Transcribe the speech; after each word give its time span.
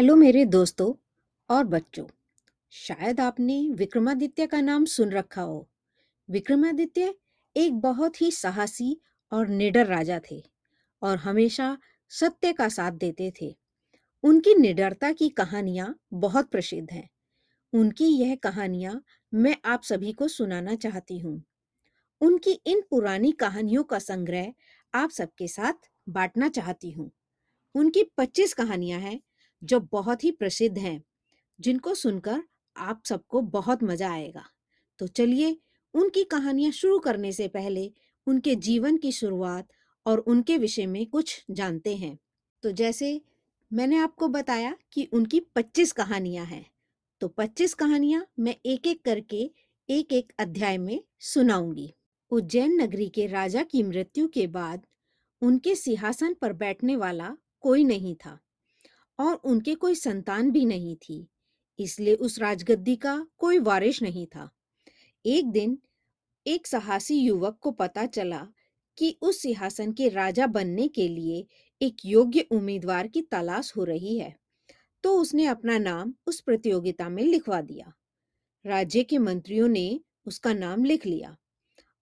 Hello 0.00 0.16
मेरे 0.16 0.44
दोस्तों 0.44 0.94
और 1.50 1.64
बच्चों, 1.64 2.06
शायद 2.70 3.20
आपने 3.20 3.70
विक्रमादित्य 3.70 4.46
का 4.46 4.60
नाम 4.60 4.84
सुन 4.84 5.10
रखा 5.10 5.42
हो। 5.42 5.68
विक्रमादित्य 6.30 7.14
एक 7.56 7.80
बहुत 7.80 8.22
ही 8.22 8.30
साहसी 8.30 9.00
और 9.32 9.48
निडर 9.48 9.86
राजा 9.86 10.20
थे 10.30 10.42
और 11.02 11.16
हमेशा 11.16 11.78
सत्य 12.08 12.52
का 12.52 12.68
साथ 12.68 12.92
देते 12.92 13.32
थे। 13.42 13.56
उनकी 14.22 14.54
निडरता 14.54 15.12
की 15.12 15.28
कहानियाँ 15.28 15.98
बहुत 16.12 16.50
प्रसिद्ध 16.50 16.90
हैं। 16.90 17.10
उनकी 17.72 18.04
यह 18.04 18.36
कहानियाँ 18.36 19.04
मैं 19.34 19.56
आप 19.64 19.82
सभी 19.82 20.12
को 20.12 20.28
सुनाना 20.28 20.74
चाहती 20.74 21.18
हूँ। 21.18 21.44
उनकी 22.20 22.60
इन 22.66 22.82
पुरानी 22.90 23.32
कहानियों 23.32 23.84
का 23.84 23.98
संग्रह 23.98 24.52
आप 24.94 25.10
सबके 25.10 25.48
साथ 25.48 25.72
बांटना 26.08 26.48
चाहती 26.48 26.90
हूँ। 26.90 27.10
उनकी 27.74 28.02
25 28.16 28.54
कहानियाँ 28.54 29.00
हैं 29.00 29.20
जो 29.62 29.80
बहुत 29.80 30.24
ही 30.24 30.30
प्रसिद्ध 30.30 30.78
हैं, 30.78 31.02
जिनको 31.58 31.94
सुनकर 31.94 32.42
आप 32.76 33.02
सबको 33.04 33.40
बहुत 33.40 33.82
मज़ा 33.82 34.10
आएगा। 34.10 34.44
तो 34.98 35.06
चलिए, 35.06 35.56
उनकी 35.94 36.24
कहानियाँ 36.24 36.72
शुरू 36.72 36.98
करने 36.98 37.32
से 37.32 37.48
पहले 37.48 37.90
उनके 38.26 38.54
जीवन 38.54 38.96
की 38.96 39.12
शुरुआत 39.12 39.68
और 40.06 40.18
उनके 40.18 40.58
विषय 40.58 40.86
में 40.86 41.06
कुछ 41.06 41.44
जानते 41.50 41.96
हैं। 41.96 42.18
तो 42.62 42.72
जैसे 42.72 43.20
मैंने 43.70 43.96
आपको 43.96 44.28
बताया 44.28 44.76
कि 44.92 45.08
उनकी 45.12 45.40
25 45.56 45.92
कहानियाँ 45.92 46.44
हैं 46.46 46.64
तो 47.20 47.28
25 47.28 47.74
कहानियाँ 47.74 48.26
मैं 48.38 48.54
एक 48.66 48.86
एक 48.86 49.04
करके 49.04 49.50
एक 49.88 50.12
एक 50.12 50.32
अध्याय 50.38 50.78
में 50.78 51.00
सुनाऊँगी। 51.20 51.94
उज्जैन 52.32 52.80
नगरी 52.82 53.08
के 53.08 53.26
राजा 53.26 53.62
की 53.62 53.82
मृत्यु 53.82 54.28
के 54.28 54.46
बाद 54.46 54.86
उनके 55.42 55.74
सिंहासन 55.74 56.34
पर 56.34 56.52
बैठने 56.52 56.96
वाला 56.96 57.36
कोई 57.60 57.84
नहीं 57.84 58.14
था। 58.14 58.38
और 59.20 59.34
उनके 59.34 59.74
कोई 59.74 59.94
संतान 59.96 60.50
भी 60.50 60.64
नहीं 60.64 60.96
थी, 60.98 61.26
इसलिए 61.78 62.14
उस 62.16 62.38
राजगद्दी 62.38 62.96
का 62.96 63.16
कोई 63.38 63.58
वारिश 63.60 64.02
नहीं 64.02 64.26
था। 64.26 64.48
एक 65.24 65.50
दिन 65.52 65.78
एक 66.46 66.66
साहसी 66.66 67.16
युवक 67.16 67.58
को 67.62 67.70
पता 67.72 68.06
चला 68.06 68.46
कि 68.98 69.16
उस 69.22 69.40
सिंहासन 69.42 69.92
के 69.92 70.08
राजा 70.08 70.46
बनने 70.48 70.86
के 70.88 71.08
लिए 71.08 71.44
एक 71.80 71.96
योग्य 72.04 72.46
उम्मीदवार 72.52 73.06
की 73.06 73.22
तलाश 73.22 73.72
हो 73.76 73.84
रही 73.84 74.18
है 74.18 74.34
तो 75.04 75.14
उसने 75.16 75.46
अपना 75.46 75.76
नाम 75.78 76.12
उस 76.26 76.40
प्रतियोगिता 76.40 77.08
में 77.08 77.22
लिखवा 77.24 77.60
दिया। 77.60 77.92
राज्य 78.64 79.02
के 79.02 79.18
मंत्रियों 79.18 79.68
ने 79.68 80.00
उसका 80.26 80.52
नाम 80.54 80.84
लिख 80.84 81.06
लिया 81.06 81.36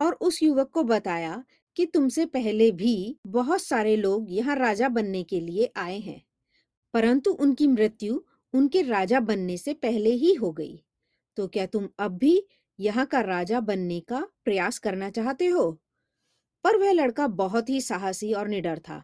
और 0.00 0.12
उस 0.20 0.42
युवक 0.42 0.70
को 0.70 0.82
बताया 0.84 1.42
कि 1.76 1.86
तुमसे 1.86 2.26
पहले 2.26 2.70
भी 2.72 2.94
बहुत 3.28 3.62
सारे 3.62 3.96
लोग 3.96 4.26
यहाँ 4.30 4.56
राजा 4.56 4.88
बनने 4.88 5.22
के 5.22 5.40
लिए 5.40 5.70
आए 5.76 5.98
हैं। 5.98 6.22
परंतु 6.94 7.30
उनकी 7.30 7.66
मृत्यु 7.66 8.22
उनके 8.54 8.82
राजा 8.82 9.20
बनने 9.20 9.56
से 9.56 9.74
पहले 9.74 10.10
ही 10.10 10.34
हो 10.34 10.52
गई। 10.52 10.84
तो 11.36 11.48
क्या 11.48 11.66
तुम 11.66 11.88
अब 11.98 12.18
भी 12.18 12.46
यहाँ 12.80 13.06
का 13.06 13.20
राजा 13.20 13.60
बनने 13.60 14.00
का 14.00 14.28
प्रयास 14.44 14.78
करना 14.78 15.10
चाहते 15.10 15.46
हो? 15.46 15.80
पर 16.64 16.76
वह 16.76 16.92
लड़का 16.92 17.26
बहुत 17.26 17.68
ही 17.68 17.80
साहसी 17.80 18.32
और 18.32 18.48
निडर 18.48 18.78
था। 18.78 19.02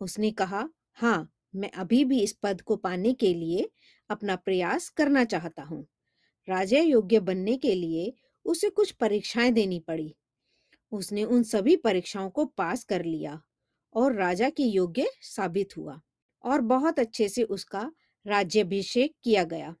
उसने 0.00 0.30
कहा 0.30 0.68
हाँ 0.92 1.32
मैं 1.56 1.70
अभी 1.70 2.04
भी 2.04 2.20
इस 2.20 2.32
पद 2.32 2.60
को 2.60 2.76
पाने 2.76 3.12
के 3.12 3.34
लिए 3.34 3.70
अपना 4.10 4.36
प्रयास 4.36 4.88
करना 4.88 5.24
चाहता 5.24 5.62
हूँ। 5.62 5.86
राजा 6.48 6.78
योग्य 6.78 7.20
बनने 7.20 7.56
के 7.56 7.74
लिए 7.74 8.12
उसे 8.44 8.70
कुछ 8.70 8.90
परीक्षाएँ 8.90 9.50
देनी 9.50 9.78
पड़ी। 9.80 10.14
उसने 10.92 11.24
उन 11.24 11.42
सभी 11.42 11.76
परीक्षाओं 11.76 12.30
को 12.30 12.44
पास 12.44 12.84
कर 12.84 13.04
लिया 13.04 13.42
और 13.94 14.14
राजा 14.14 14.50
के 14.50 14.62
योग्य 14.62 15.06
साबित 15.22 15.76
हुआ। 15.76 16.00
और 16.46 16.60
बहुत 16.62 16.98
अच्छे 16.98 17.28
से 17.28 17.42
उसका 17.42 17.90
राज्यभिषेक 18.26 19.14
किया 19.24 19.44
गया। 19.44 19.74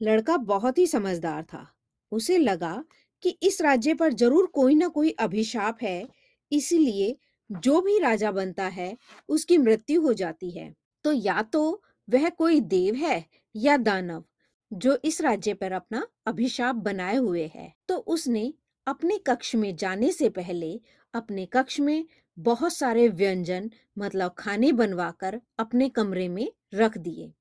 लड़का 0.00 0.36
बहुत 0.36 0.78
ही 0.78 0.86
समझदार 0.86 1.42
था। 1.44 1.66
उसे 2.12 2.38
लगा 2.38 2.84
कि 3.22 3.30
इस 3.42 3.60
राज्य 3.62 3.94
पर 3.94 4.12
ज़रूर 4.12 4.46
कोई 4.46 4.74
ना 4.74 4.88
कोई 4.88 5.10
अभिशाप 5.10 5.78
है, 5.82 6.08
इसलिए 6.52 7.16
जो 7.50 7.80
भी 7.80 7.98
राजा 7.98 8.30
बनता 8.32 8.66
है, 8.66 8.96
उसकी 9.28 9.58
मृत्यु 9.58 10.02
हो 10.02 10.12
जाती 10.12 10.50
है। 10.50 10.72
तो 11.04 11.12
या 11.12 11.42
तो 11.42 11.82
वह 12.08 12.28
कोई 12.28 12.60
देव 12.60 12.94
है 12.94 13.24
या 13.54 13.76
दानव, 13.76 14.24
जो 14.70 14.98
इस 15.04 15.20
राज्य 15.20 15.54
पर 15.54 15.72
अपना 15.72 16.06
अभिशाप 16.26 16.74
बनाए 16.76 17.16
हुए 17.16 17.46
है। 17.54 17.72
तो 17.88 17.96
उसने 17.96 18.52
अपने 18.86 19.18
कक्ष 19.18 19.54
में 19.54 19.74
जाने 19.76 20.10
से 20.12 20.28
पहले, 20.30 20.80
अपने 21.14 21.46
कक्ष 21.46 21.78
में 21.80 22.04
बहुत 22.38 22.72
सारे 22.72 23.08
व्यंजन 23.08 23.70
मतलब 23.98 24.34
खाने 24.38 24.72
बनवाकर 24.72 25.40
अपने 25.58 25.88
कमरे 25.88 26.28
में 26.28 26.52
रख 26.74 26.98
दिए। 26.98 27.32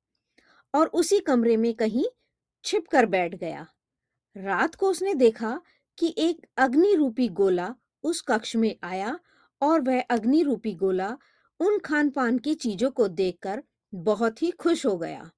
और 0.74 0.88
उसी 0.88 1.20
कमरे 1.20 1.58
में 1.58 1.74
कहीं 1.74 2.06
छिप 2.64 2.88
कर 2.88 3.06
बैठ 3.06 3.36
गया। 3.36 3.68
रात 4.38 4.76
को 4.76 4.90
उसने 4.90 5.14
देखा 5.14 5.62
कि 5.98 6.16
एक 6.18 6.46
अग्नि 6.58 6.94
रूपी 6.96 7.28
गोला 7.28 7.76
उस 8.04 8.22
कक्ष 8.22 8.56
में 8.56 8.76
आया 8.84 9.20
और 9.62 9.82
वह 9.82 10.02
अग्नि 10.02 10.44
रूपी 10.44 10.74
गोला 10.74 11.18
उन 11.60 11.80
खान 11.80 12.10
पान 12.10 12.38
की 12.38 12.54
चीज़ों 12.54 12.92
को 12.92 13.08
देखकर 13.08 13.64
बहुत 13.94 14.42
ही 14.42 14.52
खुश 14.52 14.86
हो 14.86 14.98
गया 14.98 15.32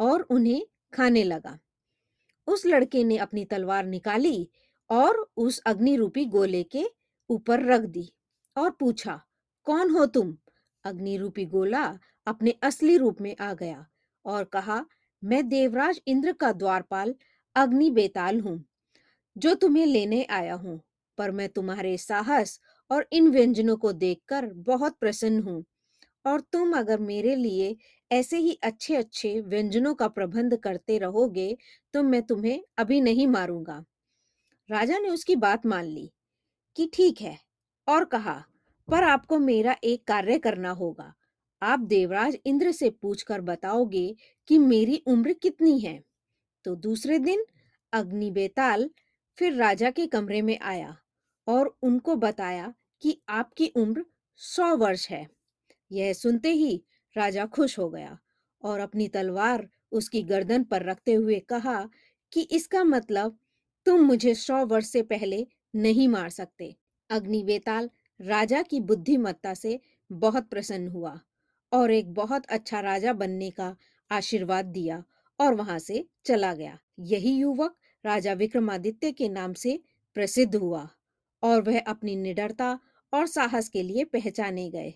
और 0.00 0.22
उन्हें 0.22 0.66
खाने 0.94 1.24
लगा। 1.24 1.58
उस 2.46 2.66
लड़के 2.66 3.04
ने 3.04 3.16
अपनी 3.16 3.44
तलवार 3.44 3.84
निकाली 3.84 4.48
और 4.90 5.30
उस 5.36 5.58
अग्नि 5.66 5.96
रूपी 5.96 6.24
गोले 6.24 6.62
के 6.62 6.84
ऊपर 7.30 7.60
रख 7.60 7.80
दी। 7.80 8.12
और 8.60 8.70
पूछा, 8.70 9.20
कौन 9.66 9.90
हो 9.90 10.06
तुम? 10.08 10.36
अग्नि 10.84 11.16
रूपी 11.16 11.44
गोला 11.46 11.84
अपने 12.26 12.54
असली 12.62 12.96
रूप 12.96 13.20
में 13.20 13.34
आ 13.36 13.52
गया 13.54 13.86
और 14.24 14.44
कहा, 14.44 14.84
मैं 15.22 15.48
देवराज 15.48 16.00
इंद्र 16.06 16.32
का 16.32 16.52
द्वारपाल, 16.54 17.14
अग्नि 17.56 17.90
बेताल 17.90 18.40
हूँ, 18.40 18.64
जो 19.36 19.54
तुम्हें 19.54 19.86
लेने 19.86 20.22
आया 20.30 20.54
हूँ, 20.54 20.80
पर 21.18 21.30
मैं 21.30 21.48
तुम्हारे 21.48 21.96
साहस 21.98 22.58
और 22.90 23.06
इन 23.12 23.28
व्यंजनों 23.28 23.76
को 23.76 23.92
देखकर 23.94 24.46
बहुत 24.66 24.96
प्रसन्न 25.00 25.42
हूँ, 25.42 25.64
और 26.24 26.40
तुम 26.42 26.76
अगर 26.78 27.00
मेरे 27.00 27.34
लिए 27.34 27.76
ऐसे 28.10 28.38
ही 28.38 28.58
अच्छे 28.62 28.96
अच्छे 28.96 29.40
व्यंजनों 29.40 29.94
का 29.94 30.08
प्रबंध 30.08 30.56
करते 30.56 30.98
रहोगे 30.98 31.56
तो 31.94 32.02
मैं 32.02 32.22
तुम्हें 32.22 32.60
अभी 32.78 33.00
नहीं 33.00 33.26
मारूँगा। 33.26 33.84
राजा 34.70 34.98
ने 34.98 35.08
उसकी 35.08 35.36
बात 35.38 35.66
मान 35.66 35.84
ली 35.84 36.10
कि 36.76 36.88
ठीक 36.94 37.20
है, 37.20 37.38
और 37.88 38.04
कहा 38.06 38.42
पर 38.90 39.04
आपको 39.04 39.38
मेरा 39.38 39.76
एक 39.84 40.06
कार्य 40.06 40.38
करना 40.38 40.70
होगा। 40.70 41.12
आप 41.62 41.80
देवराज 41.80 42.36
इंद्र 42.46 42.72
से 42.72 42.90
पूछकर 42.90 43.40
बताओगे 43.40 44.16
कि 44.48 44.58
मेरी 44.58 45.02
उम्र 45.06 45.32
कितनी 45.32 45.78
है? 45.80 46.02
तो 46.64 46.74
दूसरे 46.76 47.18
दिन 47.18 47.44
अग्नि 47.92 48.30
बेताल 48.30 48.90
फिर 49.38 49.54
राजा 49.54 49.90
के 49.90 50.06
कमरे 50.06 50.42
में 50.42 50.58
आया 50.58 50.96
और 51.46 51.76
उनको 51.82 52.16
बताया 52.16 52.74
कि 53.02 53.20
आपकी 53.28 53.72
उम्र 53.76 54.04
सौ 54.36 54.76
वर्ष 54.76 55.08
है। 55.10 55.26
यह 55.90 56.12
सुनते 56.12 56.50
ही 56.52 56.82
राजा 57.16 57.46
खुश 57.46 57.78
हो 57.78 57.88
गया 57.90 58.18
और 58.62 58.80
अपनी 58.80 59.08
तलवार 59.08 59.68
उसकी 59.92 60.22
गर्दन 60.22 60.64
पर 60.64 60.82
रखते 60.82 61.14
हुए 61.14 61.38
कहा 61.38 61.88
कि 62.32 62.40
इसका 62.40 62.84
मतलब 62.84 63.38
तुम 63.86 64.00
मुझे 64.00 64.34
सौ 64.34 64.64
वर्ष 64.66 64.86
से 64.86 65.02
पहले 65.02 65.46
नहीं 65.74 66.08
मार 66.08 66.28
सकते। 66.30 66.76
अग्निवेताल 67.10 67.90
राजा 68.20 68.62
की 68.62 68.80
बुद्धिमत्ता 68.80 69.54
से 69.54 69.80
बहुत 70.10 70.48
प्रसन्न 70.48 70.88
हुआ 70.88 71.18
और 71.72 71.90
एक 71.90 72.12
बहुत 72.14 72.46
अच्छा 72.46 72.80
राजा 72.80 73.12
बनने 73.12 73.50
का 73.50 73.76
आशीर्वाद 74.10 74.64
दिया 74.64 75.02
और 75.38 75.54
वहाँ 75.54 75.78
से 75.78 76.04
चला 76.24 76.54
गया। 76.54 76.78
यही 76.98 77.34
युवक 77.36 77.76
राजा 78.04 78.32
विक्रमादित्य 78.32 79.12
के 79.12 79.28
नाम 79.28 79.52
से 79.52 79.78
प्रसिद्ध 80.14 80.54
हुआ 80.56 80.88
और 81.42 81.62
वह 81.62 81.80
अपनी 81.80 82.16
निडरता 82.16 82.78
और 83.12 83.26
साहस 83.26 83.68
के 83.68 83.82
लिए 83.82 84.04
पहचाने 84.04 84.70
गए। 84.70 84.94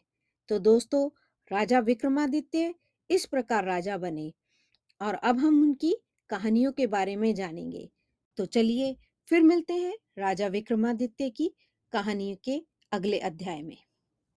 तो 0.48 0.58
दोस्तों, 0.58 1.08
राजा 1.50 1.78
विक्रमादित्य 1.78 2.74
इस 3.10 3.24
प्रकार 3.26 3.64
राजा 3.64 3.96
बने 3.96 4.32
और 5.00 5.14
अब 5.14 5.38
हम 5.38 5.62
उनकी 5.62 5.96
कहानियों 6.30 6.72
के 6.72 6.86
बारे 6.86 7.16
में 7.16 7.34
जानेंगे। 7.34 7.88
तो 8.36 8.44
चलिए 8.44 8.96
फिर 9.28 9.42
मिलते 9.42 9.72
हैं 9.72 9.94
राजा 10.18 10.46
विक्रमादित्य 10.46 11.30
की 11.30 11.52
कहानी 11.92 12.34
के 12.44 12.62
अगले 12.94 13.18
अध्याय 13.18 13.62
में। 13.62 13.76